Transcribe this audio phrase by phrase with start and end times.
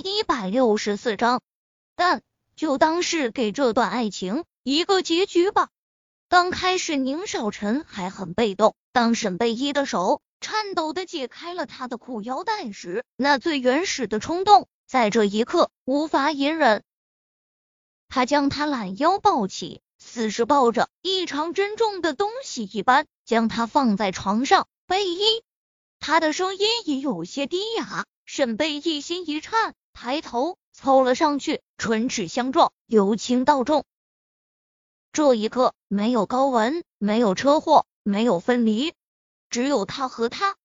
[0.00, 1.42] 一百六十四章，
[1.94, 2.22] 但
[2.56, 5.68] 就当是给这段爱情一个结局吧。
[6.28, 16.82] 刚开始宁少臣还很被动，当沈贝依的手颤抖的解开了他的裤腰带时，那最原始的冲动在这一刻无法隐忍。
[18.08, 24.66] 他将她懒腰抱起，似是抱着异常珍重的东西一般，将她放在床上。
[24.86, 25.44] 贝依，
[26.00, 28.06] 他的声音也有些低哑。
[28.24, 33.84] 沈贝依心一颤，抬头凑了上去，唇齿相撞，由轻到重。
[35.12, 38.94] 这一刻，没有高文，没有车祸，没有分离，
[39.50, 40.56] 只有他和他。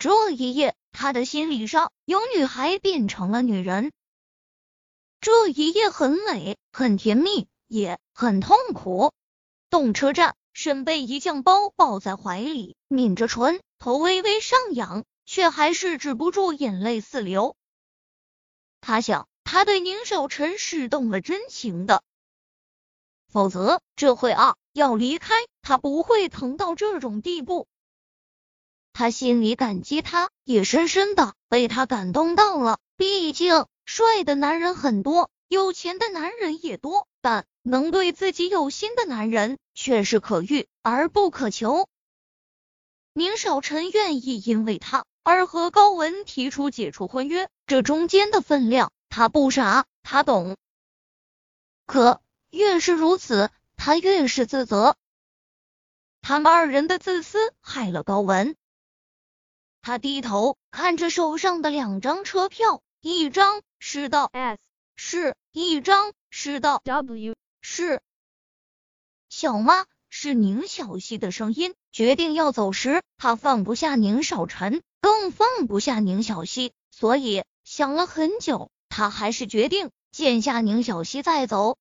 [0.00, 3.92] 这一夜，他的心理上由女孩变成了女人。
[5.20, 9.12] 这一夜很美，很甜蜜，也很痛苦。
[9.70, 15.04] 动车站，沈被一将包抱在怀里，抿着唇，头微微上扬。
[15.24, 17.54] 却还是止不住眼泪四流。
[18.82, 22.02] 他想，他对宁少臣是动了真情的，
[23.28, 27.68] 否则这会啊要离开他不会疼到这种地步。
[28.92, 32.80] 他心里感激他，也深深的被他感动到了。
[32.96, 41.88] 毕竟，帅的男人很多，有钱的男人也多，但能对自己有心的男人却是可遇而不可求。
[43.12, 45.04] 宁少臣愿意因为他。
[45.24, 50.58] 而和高文提出解除婚约，这中间的分量，他不傻，他懂。
[51.86, 52.20] 可
[52.50, 54.94] 越是如此，他越是自责。
[56.20, 58.56] 他们二人的自私害了高文。
[59.80, 64.60] 他低头看着手上的两张车票，一张是到 S，
[64.94, 68.02] 是一张是到 W，是
[69.30, 69.86] 小妈。
[70.14, 71.74] 是宁小溪的声音。
[71.90, 81.78] 决定要走时，他放不下宁少臣，更放不下宁小溪，所以想了很久，他还是决定见下宁小溪再走。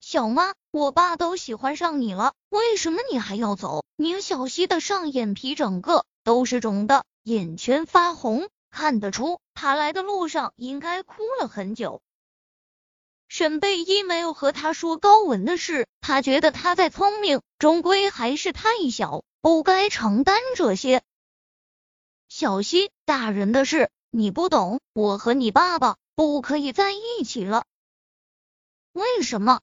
[0.00, 3.84] 小妈，我爸都喜欢上你了，为什么你还要走？
[3.96, 12.00] 宁小溪的上眼皮整个都是肿的，眼圈发红，看得出他来的路上应该哭了很久。
[13.26, 21.02] 沈贝依没有和他说高文的事，他觉得他再聪明，终归还是太小，不该承担这些。
[22.28, 27.64] 小溪，大人的事你不懂，我和你爸爸不可以在一起了。
[28.92, 29.60] 为什么？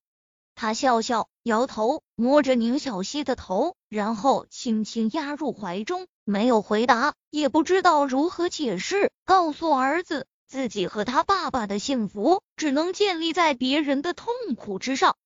[0.53, 10.27] 他笑笑，摇头，摸着宁小溪的头，然后轻轻压入怀中，没有回答，也不知道如何解释，告诉儿子。
[10.47, 15.17] 自己和他爸爸的幸福只能建立在别人的痛苦之上。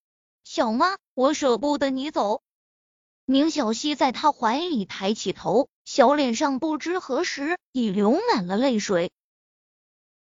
[0.46, 2.42] 小妈，我舍不得你走。
[3.26, 9.12] 宁小溪在他怀里抬起头，小脸上不知何时已流满了泪水。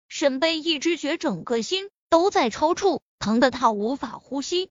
[0.07, 4.69] 沈贝一直觉整个心都在抽搐，疼得他无法呼吸。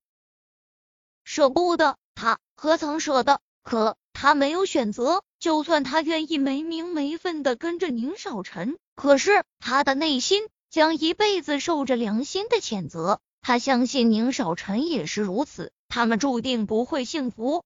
[1.24, 3.40] 舍不得，他何曾舍得？
[3.64, 5.24] 可他没有选择。
[5.40, 8.78] 就算他愿意没名没分的跟着宁少臣。
[8.94, 13.20] 可是他的内心将一辈子受着良心的谴责。
[13.40, 17.64] 他相信宁少臣也是如此，他们注定不会幸福。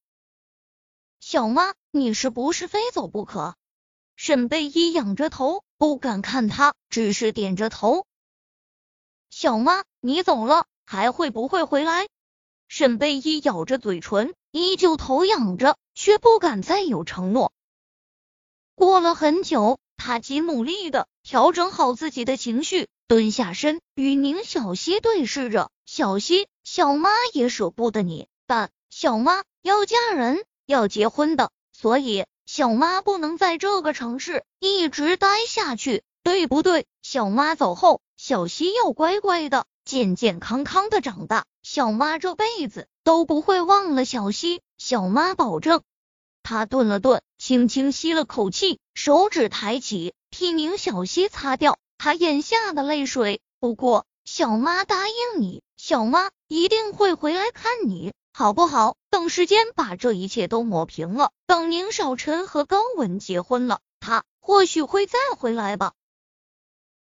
[1.21, 3.55] 小妈，你是不是非走不可？
[4.17, 8.07] 沈贝依仰着头，不敢看他，只是点着头。
[9.31, 12.09] 小妈，你走了还会不会回来？
[12.69, 17.53] 沈贝依咬着嘴唇，依旧头仰着，却不敢再有承诺。
[18.75, 19.79] 过了很久。
[20.01, 25.73] 他极努力的调整好自己的情绪，蹲下身与宁小溪对视着。
[25.87, 36.87] 小溪，小妈也舍不得你，但小妈要嫁人，要结婚的，所以小妈不能在这个城市一直待下去，对不对？
[37.03, 41.45] 小妈走后，小溪要乖乖的、健健康康的长大。
[41.63, 45.83] 小妈这辈子都不会忘了小溪，小妈保证。
[46.43, 53.41] 他顿了顿，轻轻吸了口气，手指抬起，替宁小溪擦掉他眼下的泪水。
[53.61, 58.95] 不过，小妈答应你，小妈一定会回来看你，好不好？
[59.11, 65.95] 等时间把这一切都抹平了，等宁少臣和高文结婚了，他或许会再回来吧。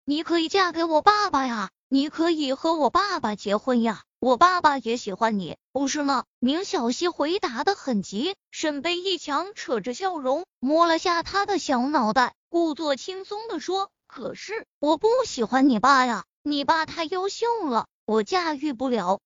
[0.04, 4.04] 你可以嫁给我爸爸呀，你可以和我爸爸结婚呀。
[4.20, 6.26] 我爸爸也喜欢你，不是吗？
[6.38, 8.36] 宁小溪回答的很急。
[8.52, 19.18] 沈贝一强扯着笑容，摸了下他的小脑袋，故作轻松的说：“可是我不喜欢你爸呀，你爸太优秀了，我驾驭不了。